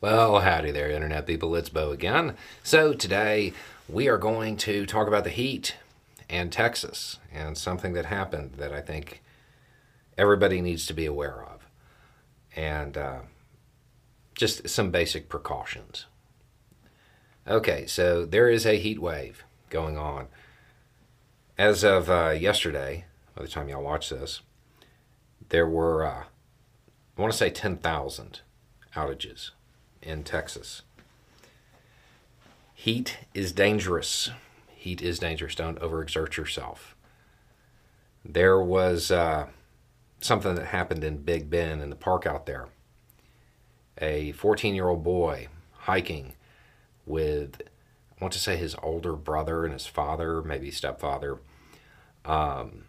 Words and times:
Well, 0.00 0.38
howdy 0.38 0.70
there, 0.70 0.88
Internet 0.88 1.26
people. 1.26 1.56
It's 1.56 1.70
Beau 1.70 1.90
again. 1.90 2.36
So, 2.62 2.92
today 2.92 3.52
we 3.88 4.06
are 4.06 4.16
going 4.16 4.56
to 4.58 4.86
talk 4.86 5.08
about 5.08 5.24
the 5.24 5.30
heat 5.30 5.74
and 6.30 6.52
Texas 6.52 7.18
and 7.32 7.58
something 7.58 7.94
that 7.94 8.06
happened 8.06 8.52
that 8.58 8.72
I 8.72 8.80
think 8.80 9.24
everybody 10.16 10.60
needs 10.60 10.86
to 10.86 10.94
be 10.94 11.04
aware 11.04 11.42
of. 11.42 11.66
And 12.54 12.96
uh, 12.96 13.18
just 14.36 14.68
some 14.68 14.92
basic 14.92 15.28
precautions. 15.28 16.06
Okay, 17.48 17.84
so 17.84 18.24
there 18.24 18.48
is 18.48 18.64
a 18.64 18.78
heat 18.78 19.00
wave 19.02 19.42
going 19.68 19.98
on. 19.98 20.28
As 21.58 21.82
of 21.82 22.08
uh, 22.08 22.36
yesterday, 22.38 23.06
by 23.34 23.42
the 23.42 23.48
time 23.48 23.68
y'all 23.68 23.82
watch 23.82 24.10
this, 24.10 24.42
there 25.48 25.68
were, 25.68 26.06
uh, 26.06 26.22
I 27.16 27.20
want 27.20 27.32
to 27.32 27.38
say 27.38 27.50
10,000 27.50 28.42
outages 28.94 29.50
in 30.02 30.24
Texas. 30.24 30.82
Heat 32.74 33.18
is 33.34 33.52
dangerous. 33.52 34.30
Heat 34.68 35.02
is 35.02 35.18
dangerous. 35.18 35.54
Don't 35.54 35.80
overexert 35.80 36.36
yourself. 36.36 36.94
There 38.24 38.60
was 38.60 39.10
uh, 39.10 39.46
something 40.20 40.54
that 40.54 40.66
happened 40.66 41.04
in 41.04 41.18
Big 41.18 41.50
Bend 41.50 41.82
in 41.82 41.90
the 41.90 41.96
park 41.96 42.26
out 42.26 42.46
there. 42.46 42.68
A 44.00 44.32
14 44.32 44.74
year 44.74 44.88
old 44.88 45.02
boy 45.02 45.48
hiking 45.72 46.34
with, 47.04 47.62
I 47.62 48.24
want 48.24 48.32
to 48.34 48.38
say 48.38 48.56
his 48.56 48.76
older 48.82 49.14
brother 49.14 49.64
and 49.64 49.72
his 49.72 49.86
father, 49.86 50.42
maybe 50.42 50.70
stepfather. 50.70 51.38
Um, 52.24 52.84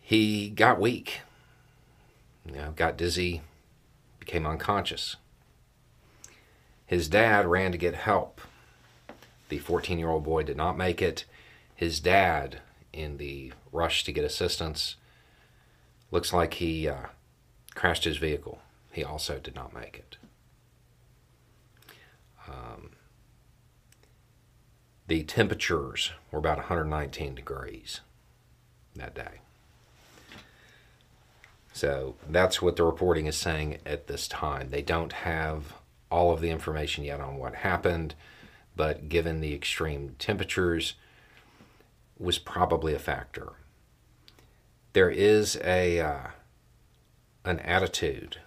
he 0.00 0.50
got 0.50 0.80
weak, 0.80 1.20
you 2.44 2.52
know, 2.52 2.72
got 2.74 2.96
dizzy, 2.96 3.42
became 4.18 4.46
unconscious. 4.46 5.16
His 6.86 7.08
dad 7.08 7.46
ran 7.46 7.72
to 7.72 7.78
get 7.78 7.94
help. 7.94 8.40
The 9.48 9.58
14 9.58 9.98
year 9.98 10.08
old 10.08 10.24
boy 10.24 10.42
did 10.42 10.56
not 10.56 10.76
make 10.76 11.02
it. 11.02 11.24
His 11.74 12.00
dad, 12.00 12.60
in 12.92 13.18
the 13.18 13.52
rush 13.72 14.04
to 14.04 14.12
get 14.12 14.24
assistance, 14.24 14.96
looks 16.10 16.32
like 16.32 16.54
he 16.54 16.88
uh, 16.88 17.06
crashed 17.74 18.04
his 18.04 18.16
vehicle. 18.16 18.60
He 18.90 19.04
also 19.04 19.38
did 19.38 19.54
not 19.54 19.74
make 19.74 19.96
it. 19.96 20.16
Um, 22.48 22.90
the 25.06 25.22
temperatures 25.24 26.12
were 26.30 26.38
about 26.38 26.58
119 26.58 27.34
degrees 27.34 28.00
that 28.96 29.14
day. 29.14 29.40
So 31.78 32.16
that's 32.28 32.60
what 32.60 32.74
the 32.74 32.82
reporting 32.82 33.26
is 33.26 33.36
saying 33.36 33.78
at 33.86 34.08
this 34.08 34.26
time. 34.26 34.70
They 34.70 34.82
don't 34.82 35.12
have 35.12 35.74
all 36.10 36.32
of 36.32 36.40
the 36.40 36.50
information 36.50 37.04
yet 37.04 37.20
on 37.20 37.36
what 37.36 37.54
happened, 37.54 38.16
but 38.74 39.08
given 39.08 39.40
the 39.40 39.54
extreme 39.54 40.16
temperatures, 40.18 40.94
was 42.18 42.36
probably 42.36 42.94
a 42.94 42.98
factor. 42.98 43.50
There 44.92 45.08
is 45.08 45.56
a 45.62 46.00
uh, 46.00 46.26
an 47.44 47.60
attitude 47.60 48.38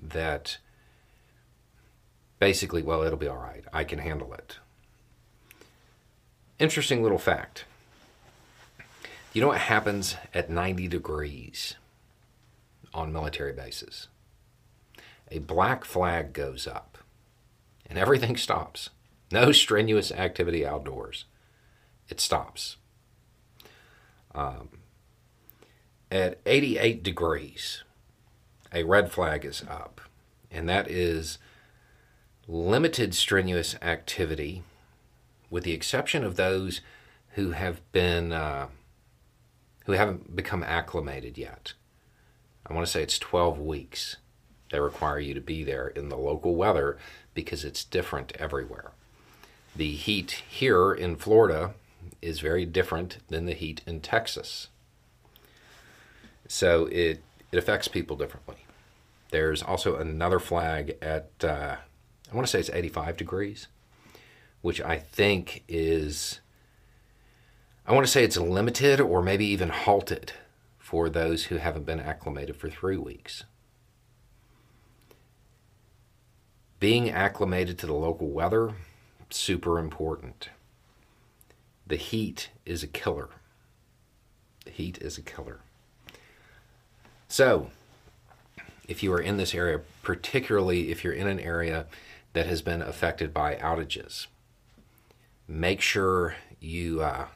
that 0.00 0.58
basically, 2.38 2.84
well, 2.84 3.02
it'll 3.02 3.18
be 3.18 3.26
all 3.26 3.36
right. 3.36 3.64
I 3.72 3.82
can 3.82 3.98
handle 3.98 4.32
it. 4.32 4.58
Interesting 6.60 7.02
little 7.02 7.18
fact. 7.18 7.64
You 9.32 9.40
know 9.40 9.48
what 9.48 9.58
happens 9.58 10.14
at 10.32 10.48
90 10.48 10.86
degrees? 10.86 11.74
On 12.96 13.12
military 13.12 13.52
bases. 13.52 14.08
A 15.30 15.38
black 15.38 15.84
flag 15.84 16.32
goes 16.32 16.66
up 16.66 16.98
and 17.88 17.98
everything 17.98 18.36
stops. 18.36 18.90
No 19.30 19.52
strenuous 19.52 20.10
activity 20.10 20.66
outdoors. 20.66 21.26
It 22.08 22.20
stops. 22.20 22.76
Um, 24.34 24.68
at 26.10 26.40
88 26.46 27.02
degrees, 27.02 27.82
a 28.72 28.84
red 28.84 29.10
flag 29.10 29.44
is 29.44 29.62
up, 29.68 30.00
and 30.50 30.68
that 30.68 30.88
is 30.90 31.38
limited 32.46 33.14
strenuous 33.14 33.74
activity, 33.82 34.62
with 35.50 35.64
the 35.64 35.72
exception 35.72 36.22
of 36.22 36.36
those 36.36 36.80
who 37.30 37.52
have 37.52 37.80
been 37.92 38.32
uh, 38.32 38.68
who 39.86 39.92
haven't 39.92 40.36
become 40.36 40.62
acclimated 40.62 41.38
yet. 41.38 41.72
I 42.68 42.74
want 42.74 42.86
to 42.86 42.90
say 42.92 43.02
it's 43.02 43.18
12 43.18 43.58
weeks. 43.60 44.16
They 44.70 44.80
require 44.80 45.20
you 45.20 45.34
to 45.34 45.40
be 45.40 45.62
there 45.62 45.88
in 45.88 46.08
the 46.08 46.16
local 46.16 46.56
weather 46.56 46.98
because 47.34 47.64
it's 47.64 47.84
different 47.84 48.32
everywhere. 48.36 48.90
The 49.74 49.92
heat 49.92 50.42
here 50.48 50.92
in 50.92 51.16
Florida 51.16 51.74
is 52.20 52.40
very 52.40 52.64
different 52.64 53.18
than 53.28 53.46
the 53.46 53.52
heat 53.52 53.82
in 53.86 54.00
Texas. 54.00 54.68
So 56.48 56.86
it, 56.86 57.22
it 57.52 57.58
affects 57.58 57.88
people 57.88 58.16
differently. 58.16 58.56
There's 59.30 59.62
also 59.62 59.96
another 59.96 60.38
flag 60.38 60.96
at, 61.02 61.30
uh, 61.42 61.76
I 62.30 62.34
want 62.34 62.46
to 62.46 62.50
say 62.50 62.60
it's 62.60 62.70
85 62.70 63.16
degrees, 63.16 63.66
which 64.62 64.80
I 64.80 64.98
think 64.98 65.62
is, 65.68 66.40
I 67.86 67.92
want 67.92 68.06
to 68.06 68.12
say 68.12 68.24
it's 68.24 68.36
limited 68.36 69.00
or 69.00 69.22
maybe 69.22 69.46
even 69.46 69.68
halted 69.68 70.32
for 70.86 71.10
those 71.10 71.46
who 71.46 71.56
haven't 71.56 71.84
been 71.84 71.98
acclimated 71.98 72.54
for 72.54 72.70
three 72.70 72.96
weeks. 72.96 73.42
Being 76.78 77.10
acclimated 77.10 77.76
to 77.78 77.86
the 77.86 77.92
local 77.92 78.28
weather, 78.28 78.72
super 79.28 79.80
important. 79.80 80.50
The 81.88 81.96
heat 81.96 82.50
is 82.64 82.84
a 82.84 82.86
killer. 82.86 83.30
The 84.64 84.70
heat 84.70 84.98
is 84.98 85.18
a 85.18 85.22
killer. 85.22 85.58
So, 87.26 87.70
if 88.86 89.02
you 89.02 89.12
are 89.12 89.20
in 89.20 89.38
this 89.38 89.56
area, 89.56 89.80
particularly 90.04 90.92
if 90.92 91.02
you're 91.02 91.12
in 91.12 91.26
an 91.26 91.40
area 91.40 91.86
that 92.32 92.46
has 92.46 92.62
been 92.62 92.80
affected 92.80 93.34
by 93.34 93.56
outages, 93.56 94.28
make 95.48 95.80
sure 95.80 96.36
you 96.60 97.02
uh, 97.02 97.26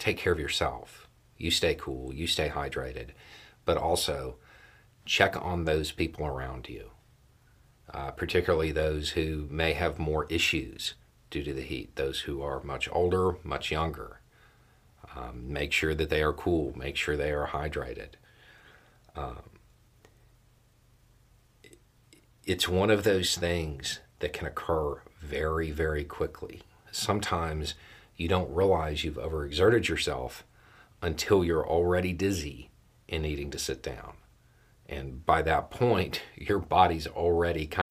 take 0.00 0.16
care 0.16 0.32
of 0.32 0.40
yourself 0.40 1.05
you 1.38 1.50
stay 1.50 1.74
cool, 1.74 2.12
you 2.12 2.26
stay 2.26 2.48
hydrated, 2.48 3.08
but 3.64 3.76
also 3.76 4.36
check 5.04 5.36
on 5.40 5.64
those 5.64 5.92
people 5.92 6.26
around 6.26 6.68
you, 6.68 6.90
uh, 7.92 8.10
particularly 8.10 8.72
those 8.72 9.10
who 9.10 9.46
may 9.50 9.72
have 9.72 9.98
more 9.98 10.26
issues 10.28 10.94
due 11.30 11.42
to 11.42 11.54
the 11.54 11.62
heat, 11.62 11.96
those 11.96 12.20
who 12.20 12.42
are 12.42 12.62
much 12.62 12.88
older, 12.92 13.36
much 13.42 13.70
younger. 13.70 14.20
Um, 15.16 15.52
make 15.52 15.72
sure 15.72 15.94
that 15.94 16.10
they 16.10 16.22
are 16.22 16.32
cool, 16.32 16.72
make 16.76 16.96
sure 16.96 17.16
they 17.16 17.30
are 17.30 17.48
hydrated. 17.48 18.10
Um, 19.14 19.42
it's 22.44 22.68
one 22.68 22.90
of 22.90 23.04
those 23.04 23.36
things 23.36 24.00
that 24.18 24.32
can 24.32 24.46
occur 24.46 25.00
very, 25.20 25.70
very 25.70 26.04
quickly. 26.04 26.62
Sometimes 26.92 27.74
you 28.16 28.28
don't 28.28 28.54
realize 28.54 29.04
you've 29.04 29.14
overexerted 29.16 29.88
yourself 29.88 30.44
until 31.06 31.44
you're 31.44 31.66
already 31.66 32.12
dizzy 32.12 32.70
and 33.08 33.22
needing 33.22 33.50
to 33.52 33.58
sit 33.58 33.82
down. 33.82 34.14
And 34.88 35.24
by 35.24 35.42
that 35.42 35.70
point, 35.70 36.20
your 36.34 36.58
body's 36.58 37.06
already 37.06 37.66
kind 37.66 37.80
of- 37.80 37.82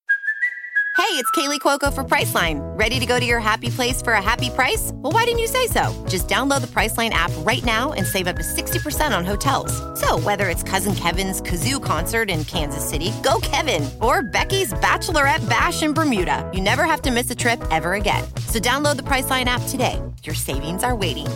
Hey, 0.98 1.12
it's 1.22 1.30
Kaley 1.32 1.60
Cuoco 1.60 1.92
for 1.94 2.04
Priceline. 2.04 2.58
Ready 2.78 2.98
to 2.98 3.06
go 3.06 3.20
to 3.20 3.24
your 3.24 3.38
happy 3.38 3.70
place 3.70 4.02
for 4.02 4.14
a 4.14 4.22
happy 4.22 4.50
price? 4.50 4.90
Well, 4.94 5.12
why 5.12 5.24
didn't 5.24 5.38
you 5.38 5.46
say 5.46 5.66
so? 5.66 6.04
Just 6.08 6.26
download 6.26 6.62
the 6.62 6.66
Priceline 6.66 7.10
app 7.10 7.30
right 7.38 7.64
now 7.64 7.92
and 7.92 8.04
save 8.04 8.26
up 8.26 8.36
to 8.36 8.42
60% 8.42 9.16
on 9.16 9.24
hotels. 9.24 9.72
So, 10.00 10.18
whether 10.18 10.48
it's 10.48 10.62
Cousin 10.62 10.94
Kevin's 10.94 11.40
Kazoo 11.40 11.82
concert 11.82 12.28
in 12.28 12.44
Kansas 12.44 12.86
City, 12.86 13.12
go 13.22 13.38
Kevin, 13.40 13.88
or 14.00 14.22
Becky's 14.22 14.72
Bachelorette 14.74 15.48
Bash 15.48 15.82
in 15.82 15.92
Bermuda, 15.92 16.50
you 16.52 16.60
never 16.60 16.84
have 16.84 17.02
to 17.02 17.10
miss 17.10 17.30
a 17.30 17.36
trip 17.36 17.62
ever 17.70 17.94
again. 17.94 18.24
So, 18.48 18.58
download 18.58 18.96
the 18.96 19.04
Priceline 19.04 19.44
app 19.44 19.62
today. 19.68 20.02
Your 20.24 20.34
savings 20.34 20.82
are 20.82 20.96
waiting 20.96 21.28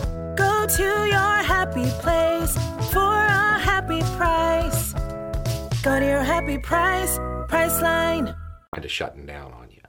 To 0.67 0.83
your 0.83 1.43
happy 1.43 1.83
place 1.99 2.53
for 2.93 2.99
a 2.99 3.59
happy 3.59 3.99
price. 4.15 4.93
Go 5.83 5.99
to 5.99 6.05
your 6.05 6.23
happy 6.23 6.59
price, 6.59 7.17
Priceline. 7.49 8.33
Kind 8.73 8.85
of 8.85 8.91
shutting 8.91 9.25
down 9.25 9.51
on 9.51 9.69
you. 9.71 9.81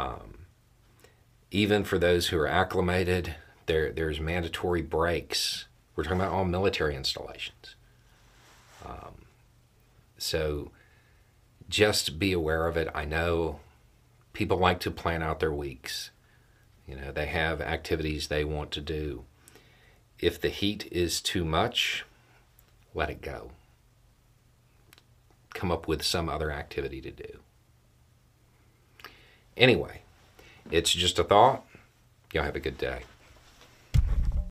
Um, 0.00 0.46
even 1.50 1.82
for 1.82 1.98
those 1.98 2.28
who 2.28 2.38
are 2.38 2.46
acclimated, 2.46 3.34
there 3.66 3.92
there's 3.92 4.20
mandatory 4.20 4.82
breaks. 4.82 5.66
We're 5.96 6.04
talking 6.04 6.20
about 6.20 6.32
all 6.32 6.44
military 6.44 6.94
installations. 6.94 7.74
Um, 8.86 9.24
so 10.16 10.70
just 11.68 12.20
be 12.20 12.32
aware 12.32 12.68
of 12.68 12.76
it. 12.76 12.88
I 12.94 13.04
know 13.04 13.58
people 14.32 14.58
like 14.58 14.78
to 14.80 14.92
plan 14.92 15.24
out 15.24 15.40
their 15.40 15.52
weeks 15.52 16.10
you 16.92 17.00
know, 17.00 17.10
they 17.10 17.24
have 17.24 17.62
activities 17.62 18.28
they 18.28 18.44
want 18.44 18.70
to 18.72 18.80
do. 18.82 19.24
If 20.18 20.38
the 20.38 20.50
heat 20.50 20.86
is 20.92 21.22
too 21.22 21.42
much, 21.42 22.04
let 22.94 23.08
it 23.08 23.22
go. 23.22 23.52
come 25.54 25.70
up 25.70 25.86
with 25.86 26.02
some 26.02 26.28
other 26.28 26.50
activity 26.50 27.00
to 27.00 27.10
do. 27.10 27.38
Anyway, 29.56 30.00
it's 30.70 30.92
just 30.92 31.18
a 31.18 31.24
thought. 31.24 31.64
Y'all 32.32 32.44
have 32.44 32.56
a 32.56 32.60
good 32.60 32.78
day. 32.78 33.02